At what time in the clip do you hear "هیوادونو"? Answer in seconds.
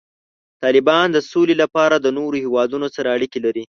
2.43-2.87